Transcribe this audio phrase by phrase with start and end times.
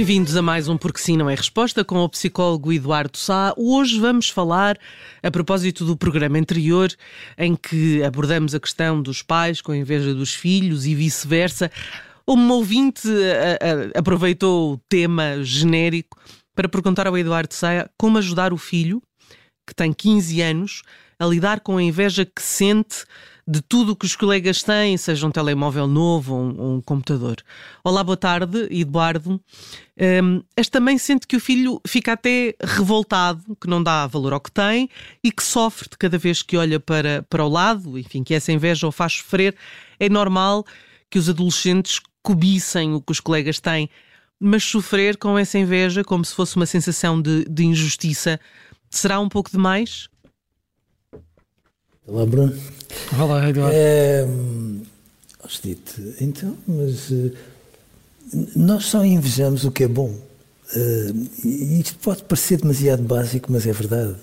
[0.00, 3.52] Bem-vindos a mais um Porque Sim Não é Resposta com o psicólogo Eduardo Sá.
[3.54, 4.78] Hoje vamos falar,
[5.22, 6.90] a propósito do programa anterior,
[7.36, 11.70] em que abordamos a questão dos pais com inveja dos filhos e vice-versa.
[12.26, 16.18] Uma ouvinte a, a, aproveitou o tema genérico
[16.54, 19.02] para perguntar ao Eduardo Sá como ajudar o filho,
[19.68, 20.82] que tem 15 anos,
[21.18, 23.04] a lidar com a inveja que sente
[23.50, 27.38] de tudo o que os colegas têm, seja um telemóvel novo ou um, um computador.
[27.82, 29.40] Olá, boa tarde, Eduardo.
[30.22, 34.40] Um, esta mãe sente que o filho fica até revoltado, que não dá valor ao
[34.40, 34.88] que tem
[35.20, 38.52] e que sofre de cada vez que olha para, para o lado, enfim, que essa
[38.52, 39.56] inveja o faz sofrer.
[39.98, 40.64] É normal
[41.10, 43.90] que os adolescentes cobicem o que os colegas têm,
[44.38, 48.38] mas sofrer com essa inveja como se fosse uma sensação de, de injustiça
[48.88, 50.08] será um pouco demais?
[52.06, 52.54] Olá, Bruno.
[53.18, 53.76] Olá, Eduardo.
[53.76, 54.26] É,
[55.44, 57.32] Ostite, então, mas uh,
[58.56, 60.14] nós só invejamos o que é bom.
[60.74, 64.14] Uh, isto pode parecer demasiado básico, mas é verdade.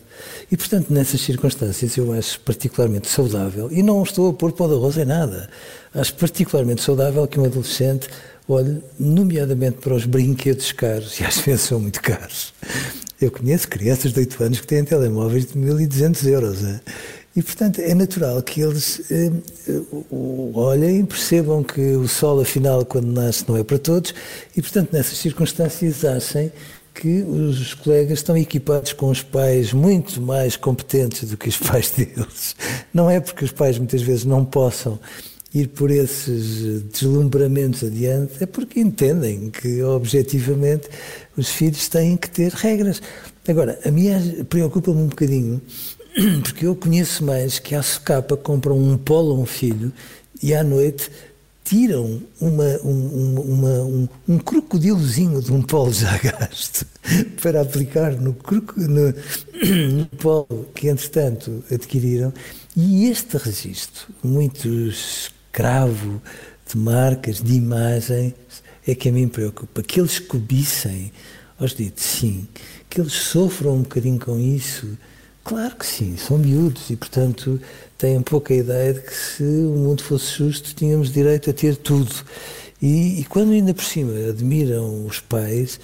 [0.52, 4.74] E, portanto, nessas circunstâncias, eu acho particularmente saudável, e não estou a pôr pó de
[4.74, 5.48] arroz em nada,
[5.94, 8.10] acho particularmente saudável que um adolescente
[8.48, 12.54] olhe, nomeadamente para os brinquedos caros, e às vezes são muito caros.
[13.20, 16.62] Eu conheço crianças de 8 anos que têm telemóveis de 1.200 euros.
[16.62, 16.80] Né?
[17.38, 19.32] E, portanto, é natural que eles eh,
[20.56, 24.12] olhem percebam que o sol, afinal, quando nasce, não é para todos,
[24.56, 26.52] e, portanto, nessas circunstâncias, achem
[26.96, 31.92] que os colegas estão equipados com os pais muito mais competentes do que os pais
[31.92, 32.56] deles.
[32.92, 35.00] Não é porque os pais muitas vezes não possam
[35.54, 40.90] ir por esses deslumbramentos adiante, é porque entendem que, objetivamente,
[41.38, 43.00] os filhos têm que ter regras.
[43.48, 44.20] Agora, a minha
[44.50, 45.62] preocupa-me um bocadinho
[46.44, 49.94] porque eu conheço mais que à socapa compram um polo a um filho
[50.42, 51.12] e à noite
[51.64, 56.88] tiram uma, um, uma, um, um, crocodilozinho de um polo já gasto
[57.42, 58.36] para aplicar no,
[58.78, 59.14] no,
[59.98, 62.34] no polo que entretanto adquiriram.
[62.76, 66.22] E este registro muito escravo
[66.68, 68.34] de marcas, de imagens
[68.88, 71.12] é que a mim preocupa, que eles cobicem
[71.60, 72.48] aos ditos, sim,
[72.90, 74.98] que eles sofram um bocadinho com isso
[75.48, 77.58] Claro que sim, são miúdos e, portanto,
[77.98, 82.14] têm pouca ideia de que se o mundo fosse justo tínhamos direito a ter tudo.
[82.82, 85.80] E, e quando ainda por cima admiram os pais,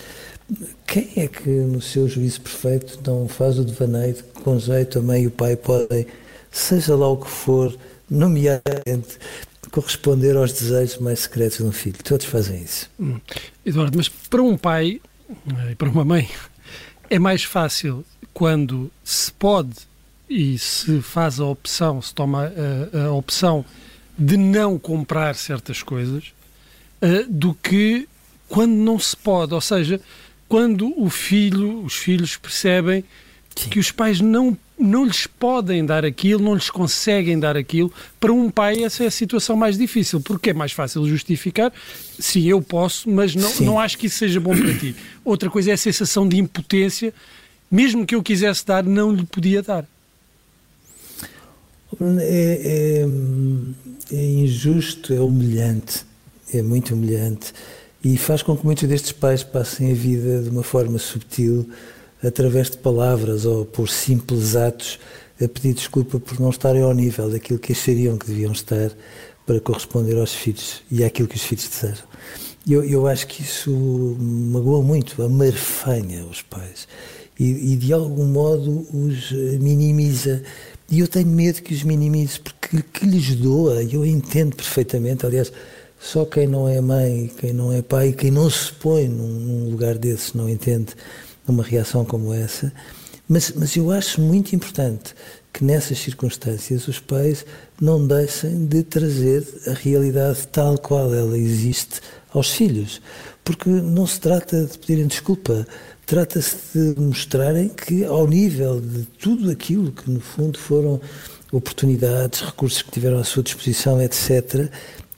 [0.85, 4.99] quem é que no seu juízo perfeito não faz o devaneio de que com jeito
[4.99, 6.07] a mãe e o pai podem,
[6.51, 7.73] seja lá o que for,
[8.09, 9.17] nomeadamente,
[9.71, 11.95] corresponder aos desejos mais secretos de um filho.
[12.03, 12.91] Todos fazem isso.
[12.99, 13.17] Hum.
[13.65, 16.27] Eduardo, mas para um pai eh, e para uma mãe
[17.13, 18.03] é mais fácil
[18.33, 19.75] quando se pode
[20.27, 22.51] e se faz a opção, se toma
[22.91, 23.63] a, a opção
[24.17, 26.33] de não comprar certas coisas,
[27.03, 28.09] uh, do que
[28.49, 29.53] quando não se pode.
[29.53, 30.01] Ou seja,
[30.49, 33.03] quando o filho, os filhos percebem
[33.55, 33.69] Sim.
[33.69, 37.91] que os pais não, não lhes podem dar aquilo, não lhes conseguem dar aquilo.
[38.19, 41.71] Para um pai, essa é a situação mais difícil, porque é mais fácil justificar.
[42.19, 44.95] Sim, eu posso, mas não, não acho que isso seja bom para ti.
[45.23, 47.13] Outra coisa é a sensação de impotência
[47.73, 49.83] mesmo que eu quisesse dar, não lhe podia dar.
[52.19, 56.05] É, é, é, injusto, é humilhante,
[56.53, 57.51] é muito humilhante
[58.03, 61.67] e faz com que muitos destes pais passem a vida de uma forma subtil,
[62.23, 64.99] através de palavras ou por simples atos,
[65.43, 68.91] a pedir desculpa por não estarem ao nível daquilo que achariam que deviam estar
[69.45, 72.05] para corresponder aos filhos e àquilo que os filhos desejam.
[72.67, 73.71] Eu, eu acho que isso
[74.19, 76.87] magoa muito, amarfanha os pais
[77.37, 80.41] e, e, de algum modo os minimiza.
[80.89, 85.51] E eu tenho medo que os minimize, porque que lhes doa, eu entendo perfeitamente, aliás,
[85.99, 89.69] só quem não é mãe, quem não é pai, quem não se põe num, num
[89.71, 90.93] lugar desses não entende
[91.47, 92.71] uma reação como essa,
[93.27, 95.15] Mas, mas eu acho muito importante
[95.51, 97.45] que nessas circunstâncias os pais
[97.79, 102.01] não deixem de trazer a realidade tal qual ela existe
[102.33, 103.01] aos filhos.
[103.43, 105.65] Porque não se trata de pedirem desculpa,
[106.05, 110.99] trata-se de mostrarem que, ao nível de tudo aquilo que, no fundo, foram
[111.51, 114.69] oportunidades, recursos que tiveram à sua disposição, etc.,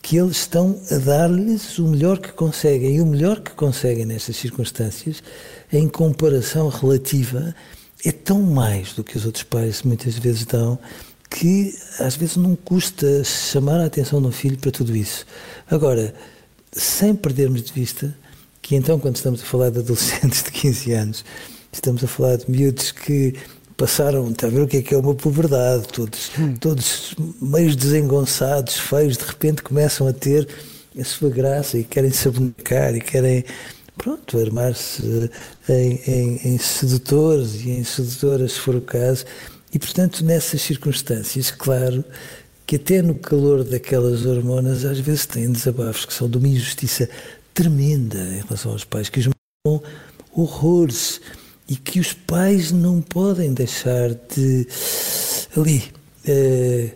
[0.06, 2.98] que eles estão a dar-lhes o melhor que conseguem.
[2.98, 5.24] E o melhor que conseguem nestas circunstâncias,
[5.74, 7.56] em comparação relativa,
[8.06, 10.78] é tão mais do que os outros pais muitas vezes dão
[11.28, 15.26] que às vezes não custa chamar a atenção um filho para tudo isso.
[15.68, 16.14] Agora,
[16.72, 18.16] sem perdermos de vista
[18.62, 21.26] que então, quando estamos a falar de adolescentes de 15 anos,
[21.72, 23.34] estamos a falar de miúdos que
[23.78, 26.56] passaram, está a ver o que é que é uma puberdade, todos, hum.
[26.56, 30.48] todos meios desengonçados, feios, de repente começam a ter
[30.98, 33.44] a sua graça e querem se abonecar e querem,
[33.98, 35.30] pronto, armar-se
[35.68, 39.26] em, em, em sedutores e em sedutoras, se for o caso.
[39.74, 42.04] E, portanto, nessas circunstâncias, claro
[42.66, 47.10] que até no calor daquelas hormonas, às vezes têm desabafos que são de uma injustiça
[47.54, 49.30] tremenda em relação aos pais, que os
[50.34, 51.20] horrores
[51.68, 54.68] e que os pais não podem deixar de
[55.58, 55.84] ali
[56.28, 56.92] eh,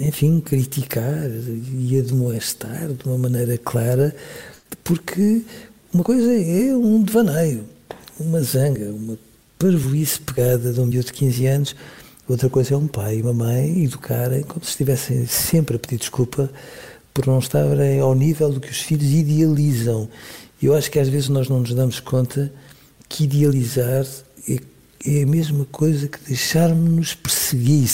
[0.00, 4.14] enfim criticar e admoestar de uma maneira clara
[4.84, 5.42] porque
[5.92, 7.64] uma coisa é um devaneio
[8.20, 9.18] uma zanga uma
[9.58, 11.76] parvoíce pegada de um miúdo de 15 anos
[12.28, 15.98] outra coisa é um pai e uma mãe educarem como se estivessem sempre a pedir
[15.98, 16.50] desculpa
[17.14, 20.08] por não estarem ao nível do que os filhos idealizam
[20.66, 22.52] eu acho que às vezes nós não nos damos conta
[23.08, 24.06] que idealizar
[24.48, 24.58] é,
[25.04, 27.90] é a mesma coisa que deixarmos-nos perseguir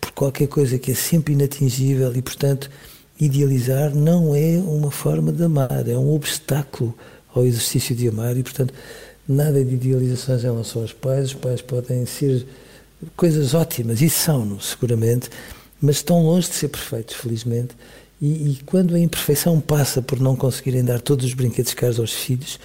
[0.00, 2.70] por qualquer coisa que é sempre inatingível e, portanto,
[3.20, 6.96] idealizar não é uma forma de amar, é um obstáculo
[7.34, 8.74] ao exercício de amar e, portanto,
[9.28, 11.26] nada de idealizações em relação aos pais.
[11.26, 12.46] Os pais podem ser
[13.16, 15.30] coisas ótimas e são, seguramente,
[15.80, 17.74] mas estão longe de ser perfeitos, felizmente.
[18.22, 22.12] E, e, quando a imperfeição passa por não conseguirem dar todos os brinquedos caros aos
[22.12, 22.60] filhos,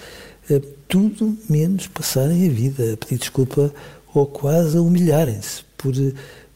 [0.48, 3.74] é tudo menos passarem a vida a pedir desculpa
[4.14, 5.92] ou quase a humilharem-se, por,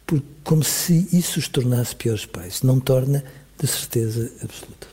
[0.07, 2.63] por, como se isso os tornasse piores pais.
[2.63, 3.25] Não torna,
[3.61, 4.87] de certeza absoluta.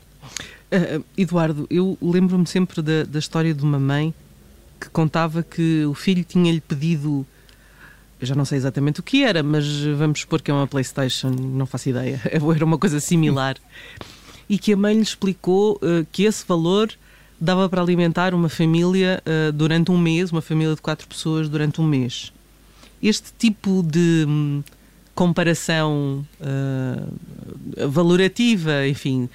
[0.72, 4.12] Uh, Eduardo, eu lembro-me sempre da, da história de uma mãe
[4.80, 7.24] que contava que o filho tinha-lhe pedido
[8.20, 11.30] eu já não sei exatamente o que era, mas vamos supor que é uma PlayStation,
[11.30, 12.20] não faço ideia.
[12.54, 13.56] Era uma coisa similar.
[14.48, 16.92] E que a mãe lhe explicou uh, que esse valor
[17.40, 21.80] dava para alimentar uma família uh, durante um mês, uma família de quatro pessoas durante
[21.80, 22.30] um mês.
[23.02, 24.62] Este tipo de hum,
[25.14, 29.30] comparação uh, valorativa, enfim,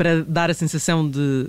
[0.00, 1.48] para dar a sensação de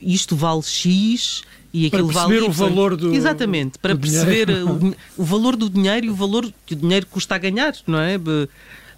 [0.00, 4.48] isto vale X e aquilo para perceber vale o valor do Exatamente, para do perceber
[4.48, 7.98] o, o, valor do dinheiro e o valor que o dinheiro custa a ganhar, não
[7.98, 8.18] é?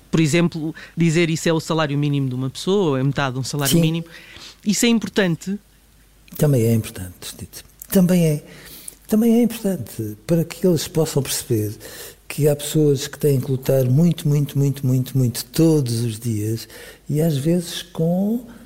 [0.09, 3.43] Por exemplo, dizer isso é o salário mínimo de uma pessoa, é metade de um
[3.43, 3.81] salário Sim.
[3.81, 4.07] mínimo.
[4.65, 5.59] Isso é importante?
[6.37, 7.65] Também é importante, Tito.
[7.89, 8.45] Também é.
[9.09, 11.75] Também é importante para que eles possam perceber
[12.29, 16.69] que há pessoas que têm que lutar muito, muito, muito, muito, muito todos os dias
[17.11, 18.62] e às vezes com eh,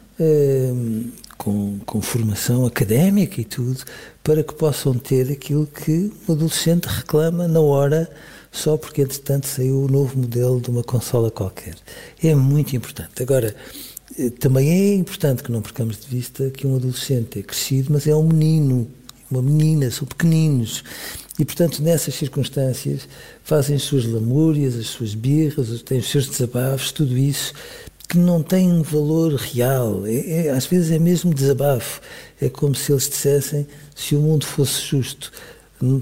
[1.37, 3.85] com, com formação académica e tudo,
[4.23, 8.11] para que possam ter aquilo que o adolescente reclama na hora,
[8.51, 11.77] só porque entretanto saiu o novo modelo de uma consola qualquer.
[12.23, 13.23] É muito importante.
[13.23, 13.55] Agora,
[14.19, 18.07] eh, também é importante que não percamos de vista que um adolescente é crescido, mas
[18.07, 18.89] é um menino,
[19.31, 20.83] uma menina, são pequeninos.
[21.39, 23.07] E, portanto, nessas circunstâncias,
[23.45, 27.53] fazem as suas lamúrias, as suas birras, têm os seus desabafos, tudo isso
[28.09, 30.07] que não tem um valor real.
[30.07, 32.01] É, é, às vezes é mesmo desabafo.
[32.41, 35.33] É como se eles dissessem: se o mundo fosse justo,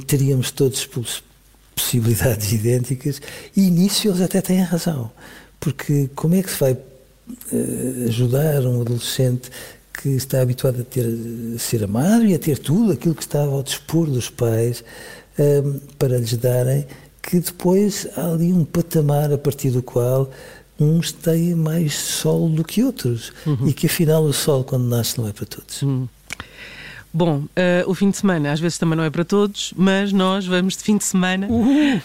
[0.07, 0.89] teríamos todos
[1.75, 3.21] possibilidades idênticas.
[3.57, 5.11] E nisso eles até têm razão.
[5.59, 9.51] Porque como é que se vai uh, ajudar um adolescente
[9.93, 11.07] que está habituado a, ter,
[11.55, 14.85] a ser amado e a ter tudo aquilo que estava ao dispor dos pais
[15.39, 16.87] uh, para lhes darem,
[17.23, 20.31] que depois há ali um patamar a partir do qual
[20.79, 23.69] uns têm mais sol do que outros uhum.
[23.69, 25.83] e que afinal o sol quando nasce não é para todos.
[25.83, 26.09] Uhum.
[27.17, 27.49] Bom, uh,
[27.87, 30.83] o fim de semana às vezes também não é para todos, mas nós vamos de
[30.83, 31.47] fim de semana.
[31.49, 32.03] Uh,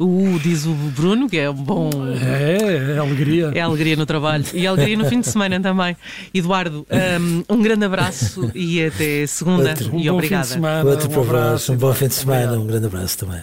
[0.02, 1.90] uh, diz o Bruno, que é um bom.
[2.18, 3.52] É, é alegria.
[3.54, 5.94] É alegria no trabalho e alegria no fim de semana também.
[6.32, 6.86] Eduardo,
[7.20, 9.68] um, um grande abraço e até segunda.
[9.68, 10.00] Outro.
[10.00, 10.44] e um obrigada.
[10.44, 12.62] Semana, Outro um para abraço, um bom fim de semana, obrigado.
[12.62, 13.42] um grande abraço também.